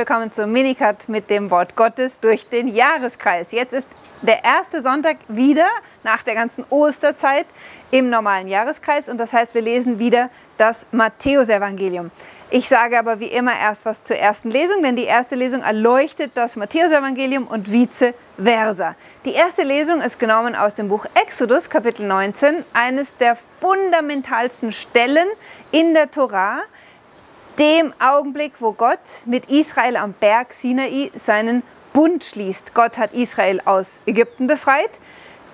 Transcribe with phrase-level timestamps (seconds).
[0.00, 3.52] willkommen zum Minicut mit dem Wort Gottes durch den Jahreskreis.
[3.52, 3.86] Jetzt ist
[4.22, 5.66] der erste Sonntag wieder
[6.04, 7.44] nach der ganzen Osterzeit
[7.90, 12.10] im normalen Jahreskreis und das heißt, wir lesen wieder das Matthäusevangelium.
[12.48, 16.30] Ich sage aber wie immer erst was zur ersten Lesung, denn die erste Lesung erleuchtet
[16.34, 18.94] das Matthäusevangelium und vice versa.
[19.26, 25.28] Die erste Lesung ist genommen aus dem Buch Exodus, Kapitel 19, eines der fundamentalsten Stellen
[25.72, 26.62] in der Torah,
[27.58, 32.74] dem Augenblick, wo Gott mit Israel am Berg Sinai seinen Bund schließt.
[32.74, 34.90] Gott hat Israel aus Ägypten befreit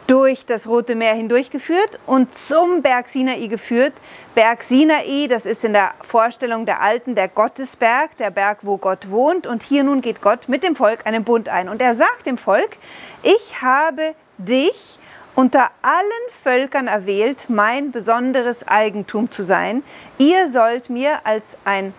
[0.07, 3.93] durch das Rote Meer hindurchgeführt und zum Berg Sinai geführt.
[4.35, 9.11] Berg Sinai, das ist in der Vorstellung der Alten der Gottesberg, der Berg, wo Gott
[9.11, 9.47] wohnt.
[9.47, 11.69] Und hier nun geht Gott mit dem Volk einen Bund ein.
[11.69, 12.77] Und er sagt dem Volk,
[13.23, 14.99] ich habe dich
[15.37, 16.07] unter allen
[16.43, 19.85] Völkern erwählt, mein besonderes Eigentum zu sein.
[20.19, 21.95] Ihr sollt mir als ein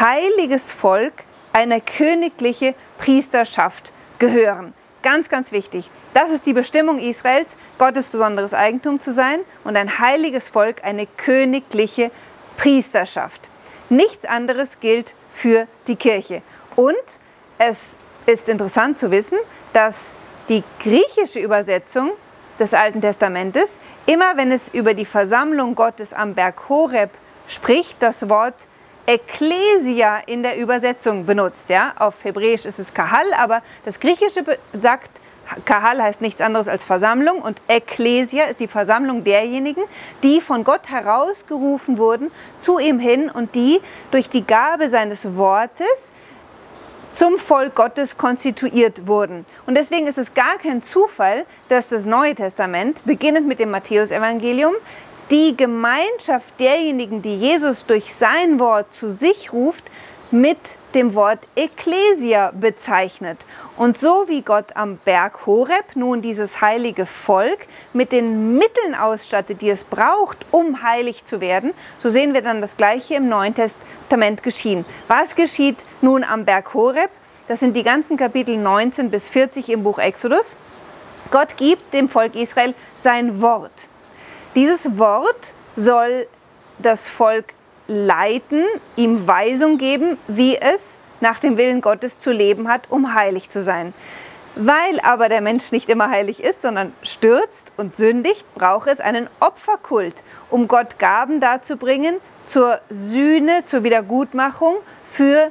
[0.00, 1.12] heiliges Volk,
[1.52, 4.74] eine königliche Priesterschaft gehören.
[5.02, 5.90] Ganz, ganz wichtig.
[6.14, 11.06] Das ist die Bestimmung Israels, Gottes besonderes Eigentum zu sein und ein heiliges Volk, eine
[11.06, 12.10] königliche
[12.56, 13.50] Priesterschaft.
[13.90, 16.42] Nichts anderes gilt für die Kirche.
[16.76, 16.96] Und
[17.58, 17.78] es
[18.26, 19.38] ist interessant zu wissen,
[19.72, 20.14] dass
[20.48, 22.12] die griechische Übersetzung
[22.60, 27.10] des Alten Testamentes immer, wenn es über die Versammlung Gottes am Berg Horeb
[27.48, 28.66] spricht, das Wort
[29.06, 31.70] Ekklesia in der Übersetzung benutzt.
[31.70, 31.94] Ja?
[31.98, 35.10] Auf Hebräisch ist es Kahal, aber das Griechische sagt,
[35.64, 39.82] Kahal heißt nichts anderes als Versammlung und Ekklesia ist die Versammlung derjenigen,
[40.22, 43.80] die von Gott herausgerufen wurden zu ihm hin und die
[44.12, 46.12] durch die Gabe seines Wortes
[47.14, 49.44] zum Volk Gottes konstituiert wurden.
[49.66, 54.74] Und deswegen ist es gar kein Zufall, dass das Neue Testament, beginnend mit dem Matthäusevangelium,
[55.30, 59.84] die Gemeinschaft derjenigen, die Jesus durch sein Wort zu sich ruft,
[60.30, 60.58] mit
[60.94, 63.38] dem Wort Ekklesia bezeichnet.
[63.76, 69.60] Und so wie Gott am Berg Horeb nun dieses heilige Volk mit den Mitteln ausstattet,
[69.60, 73.54] die es braucht, um heilig zu werden, so sehen wir dann das Gleiche im Neuen
[73.54, 74.84] Testament geschehen.
[75.08, 77.10] Was geschieht nun am Berg Horeb?
[77.48, 80.56] Das sind die ganzen Kapitel 19 bis 40 im Buch Exodus.
[81.30, 83.72] Gott gibt dem Volk Israel sein Wort.
[84.54, 86.26] Dieses Wort soll
[86.78, 87.46] das Volk
[87.90, 88.64] leiten,
[88.94, 90.80] ihm Weisung geben, wie es
[91.20, 93.92] nach dem Willen Gottes zu leben hat, um heilig zu sein.
[94.54, 99.28] Weil aber der Mensch nicht immer heilig ist, sondern stürzt und sündigt, braucht es einen
[99.40, 104.76] Opferkult, um Gott Gaben darzubringen zur Sühne, zur Wiedergutmachung
[105.12, 105.50] für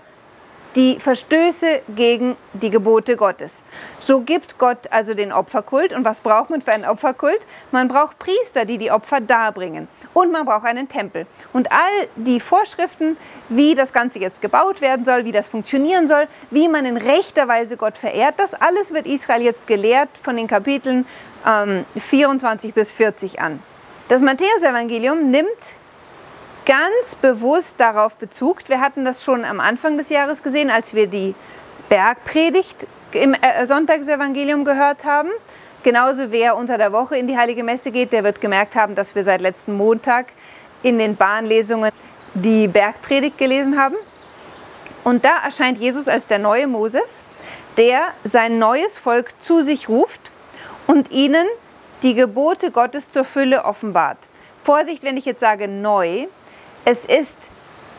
[0.75, 3.63] die Verstöße gegen die Gebote Gottes.
[3.97, 5.93] So gibt Gott also den Opferkult.
[5.93, 7.39] Und was braucht man für einen Opferkult?
[7.71, 9.87] Man braucht Priester, die die Opfer darbringen.
[10.13, 11.25] Und man braucht einen Tempel.
[11.53, 13.17] Und all die Vorschriften,
[13.49, 17.47] wie das Ganze jetzt gebaut werden soll, wie das funktionieren soll, wie man in rechter
[17.47, 21.05] Weise Gott verehrt, das alles wird Israel jetzt gelehrt von den Kapiteln
[21.45, 23.61] ähm, 24 bis 40 an.
[24.07, 25.47] Das Matthäusevangelium nimmt
[26.69, 28.59] ganz bewusst darauf Bezug.
[28.67, 31.33] Wir hatten das schon am Anfang des Jahres gesehen, als wir die
[31.89, 35.29] Bergpredigt im äh, Sonntagsevangelium gehört haben.
[35.81, 39.15] Genauso wer unter der Woche in die Heilige Messe geht, der wird gemerkt haben, dass
[39.15, 40.27] wir seit letzten Montag
[40.83, 41.91] in den Bahnlesungen
[42.35, 43.95] die Bergpredigt gelesen haben.
[45.03, 47.23] Und da erscheint Jesus als der neue Moses,
[47.77, 50.31] der sein neues Volk zu sich ruft
[50.85, 51.47] und ihnen
[52.03, 54.19] die Gebote Gottes zur Fülle offenbart.
[54.63, 56.27] Vorsicht, wenn ich jetzt sage neu,
[56.85, 57.37] es ist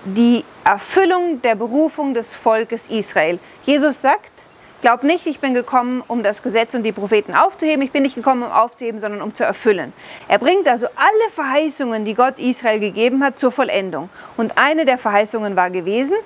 [0.05, 3.39] die Erfüllung der Berufung des Volkes Israel.
[3.65, 4.33] Jesus sagt,
[4.81, 7.83] glaub nicht, ich bin gekommen, um das Gesetz und die Propheten aufzuheben.
[7.83, 9.93] Ich bin nicht gekommen, um aufzuheben, sondern um zu erfüllen.
[10.29, 14.09] Er bringt also alle Verheißungen, die Gott Israel gegeben hat, zur Vollendung.
[14.37, 16.17] Und eine der Verheißungen war gewesen,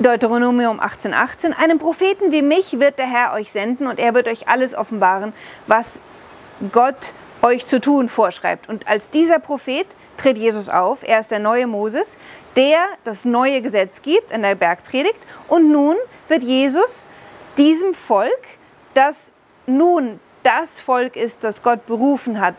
[0.00, 4.28] Deuteronomium 18,18, 18, einen Propheten wie mich wird der Herr euch senden und er wird
[4.28, 5.32] euch alles offenbaren,
[5.66, 5.98] was
[6.70, 7.12] Gott
[7.42, 8.68] euch zu tun vorschreibt.
[8.68, 9.86] Und als dieser Prophet
[10.18, 10.98] tritt Jesus auf.
[11.02, 12.18] Er ist der neue Moses,
[12.56, 15.18] der das neue Gesetz gibt in der Bergpredigt.
[15.48, 15.96] Und nun
[16.28, 17.06] wird Jesus
[17.56, 18.46] diesem Volk,
[18.94, 19.32] das
[19.66, 22.54] nun das Volk ist, das Gott berufen hat,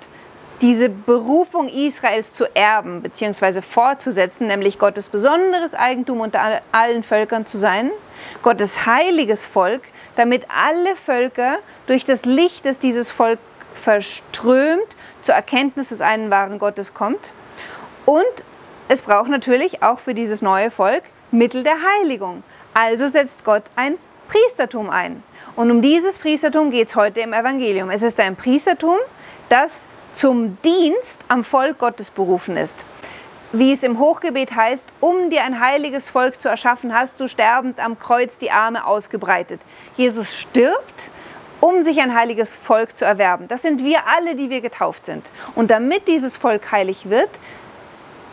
[0.62, 3.62] diese Berufung Israels zu erben bzw.
[3.62, 7.92] fortzusetzen, nämlich Gottes besonderes Eigentum unter allen Völkern zu sein,
[8.42, 9.84] Gottes heiliges Volk,
[10.16, 13.40] damit alle Völker durch das Licht, das dieses Volk
[13.74, 14.88] verströmt,
[15.22, 17.32] zur Erkenntnis des einen wahren Gottes kommt.
[18.10, 18.44] Und
[18.88, 22.42] es braucht natürlich auch für dieses neue Volk Mittel der Heiligung.
[22.74, 25.22] Also setzt Gott ein Priestertum ein.
[25.56, 27.92] Und um dieses Priestertum geht es heute im Evangelium.
[27.92, 28.98] Es ist ein Priestertum,
[29.50, 32.84] das zum Dienst am Volk Gottes berufen ist.
[33.52, 37.80] wie es im Hochgebet heißt, um dir ein heiliges Volk zu erschaffen, hast du sterbend
[37.80, 39.62] am Kreuz die Arme ausgebreitet.
[39.98, 41.12] Jesus stirbt,
[41.60, 43.48] um sich ein heiliges Volk zu erwerben.
[43.48, 45.30] Das sind wir alle, die wir getauft sind.
[45.56, 47.30] Und damit dieses Volk heilig wird,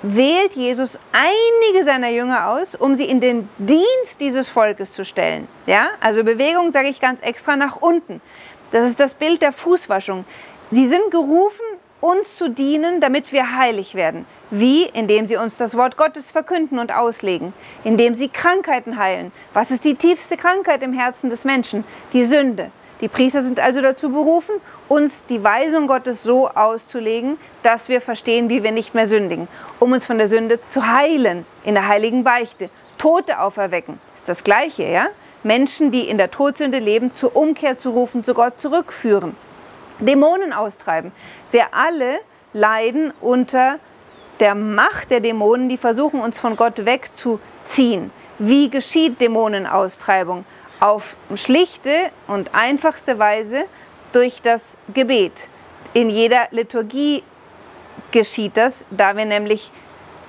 [0.03, 5.49] wählt Jesus einige seiner Jünger aus, um sie in den Dienst dieses Volkes zu stellen.
[5.67, 5.89] Ja?
[6.01, 8.21] Also Bewegung sage ich ganz extra nach unten.
[8.73, 10.25] Das ist das Bild der Fußwaschung.
[10.71, 11.65] Sie sind gerufen,
[12.01, 14.27] uns zu dienen, damit wir heilig werden.
[14.51, 14.85] Wie?
[14.85, 17.53] Indem sie uns das Wort Gottes verkünden und auslegen,
[17.85, 19.33] indem sie Krankheiten heilen.
[19.53, 21.85] Was ist die tiefste Krankheit im Herzen des Menschen?
[22.13, 22.71] Die Sünde.
[23.01, 24.55] Die Priester sind also dazu berufen,
[24.89, 29.49] uns die Weisung Gottes so auszulegen, dass wir verstehen, wie wir nicht mehr sündigen,
[29.81, 32.71] um uns von der Sünde zu heilen in der heiligen Beichte.
[32.97, 35.09] Tote auferwecken ist das Gleiche, ja?
[35.43, 39.37] Menschen, die in der Todsünde leben, zur Umkehr zu rufen, zu Gott zurückführen.
[40.01, 41.13] Dämonen austreiben.
[41.53, 42.19] Wir alle
[42.53, 43.79] leiden unter
[44.41, 48.11] der Macht der Dämonen, die versuchen, uns von Gott wegzuziehen.
[48.39, 50.45] Wie geschieht Dämonenaustreibung?
[50.81, 53.65] Auf schlichte und einfachste Weise
[54.13, 55.49] durch das Gebet.
[55.95, 57.23] In jeder Liturgie
[58.11, 59.71] geschieht das, da wir nämlich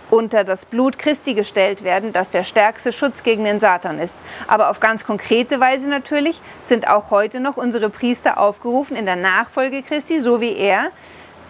[0.10, 4.16] unter das Blut Christi gestellt werden, das der stärkste Schutz gegen den Satan ist.
[4.48, 9.16] Aber auf ganz konkrete Weise natürlich sind auch heute noch unsere Priester aufgerufen, in der
[9.16, 10.92] Nachfolge Christi, so wie er,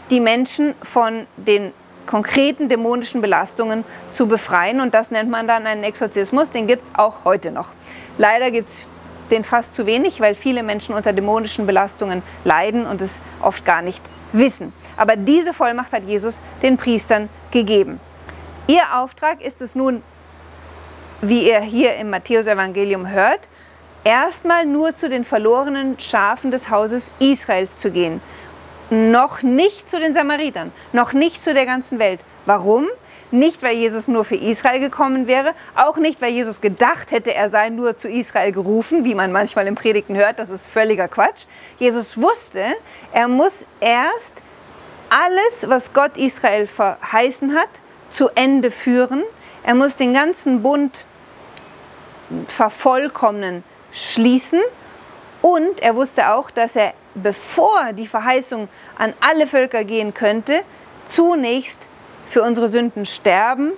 [0.09, 1.73] die Menschen von den
[2.07, 3.83] konkreten dämonischen Belastungen
[4.13, 4.81] zu befreien.
[4.81, 7.67] Und das nennt man dann einen Exorzismus, den gibt es auch heute noch.
[8.18, 8.78] Leider gibt es
[9.30, 13.81] den fast zu wenig, weil viele Menschen unter dämonischen Belastungen leiden und es oft gar
[13.81, 14.74] nicht wissen.
[14.96, 18.00] Aber diese Vollmacht hat Jesus den Priestern gegeben.
[18.68, 20.02] Ihr Auftrag ist es nun,
[21.22, 23.40] wie ihr hier im Matthäusevangelium hört,
[24.04, 28.22] erstmal nur zu den verlorenen Schafen des Hauses Israels zu gehen.
[28.90, 32.22] Noch nicht zu den Samaritern, noch nicht zu der ganzen Welt.
[32.46, 32.88] Warum?
[33.29, 37.50] Nicht, weil Jesus nur für Israel gekommen wäre, auch nicht, weil Jesus gedacht hätte, er
[37.50, 41.44] sei nur zu Israel gerufen, wie man manchmal im Predigten hört, das ist völliger Quatsch.
[41.77, 42.63] Jesus wusste,
[43.12, 44.33] er muss erst
[45.09, 47.69] alles, was Gott Israel verheißen hat,
[48.09, 49.24] zu Ende führen.
[49.63, 51.06] Er muss den ganzen Bund
[52.47, 54.62] vervollkommnen, schließen.
[55.41, 60.62] Und er wusste auch, dass er, bevor die Verheißung an alle Völker gehen könnte,
[61.07, 61.81] zunächst
[62.29, 63.71] für unsere Sünden sterben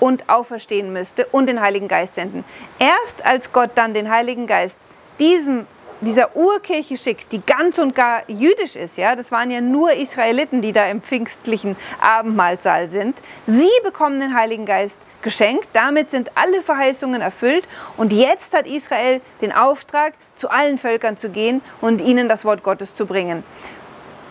[0.00, 2.44] und auferstehen müsste und den Heiligen Geist senden.
[2.78, 4.78] Erst als Gott dann den Heiligen Geist
[5.18, 5.66] diesem
[6.02, 10.60] dieser Urkirche schickt, die ganz und gar jüdisch ist, ja, das waren ja nur Israeliten,
[10.60, 13.16] die da im pfingstlichen Abendmahlsaal sind.
[13.46, 17.64] Sie bekommen den Heiligen Geist geschenkt, damit sind alle Verheißungen erfüllt
[17.96, 22.64] und jetzt hat Israel den Auftrag, zu allen Völkern zu gehen und ihnen das Wort
[22.64, 23.44] Gottes zu bringen.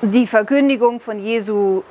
[0.02, 1.84] Die Verkündigung von Jesu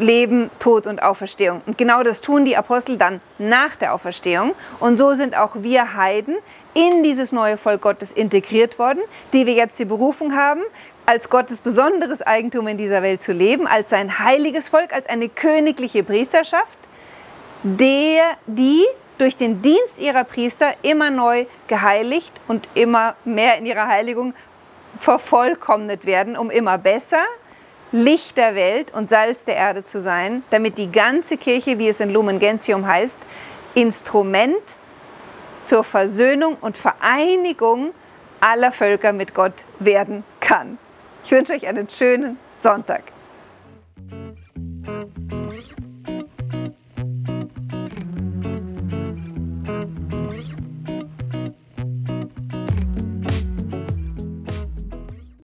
[0.00, 1.62] Leben, Tod und Auferstehung.
[1.66, 4.54] Und genau das tun die Apostel dann nach der Auferstehung.
[4.80, 6.36] Und so sind auch wir Heiden
[6.74, 9.00] in dieses neue Volk Gottes integriert worden,
[9.32, 10.62] die wir jetzt die Berufung haben,
[11.06, 15.28] als Gottes besonderes Eigentum in dieser Welt zu leben, als sein heiliges Volk, als eine
[15.28, 16.78] königliche Priesterschaft,
[17.62, 18.84] der, die
[19.18, 24.34] durch den Dienst ihrer Priester immer neu geheiligt und immer mehr in ihrer Heiligung
[24.98, 27.24] vervollkommnet werden, um immer besser
[27.92, 32.00] Licht der Welt und Salz der Erde zu sein, damit die ganze Kirche, wie es
[32.00, 33.18] in Lumen Gentium heißt,
[33.74, 34.62] Instrument
[35.64, 37.92] zur Versöhnung und Vereinigung
[38.40, 40.78] aller Völker mit Gott werden kann.
[41.24, 43.02] Ich wünsche euch einen schönen Sonntag.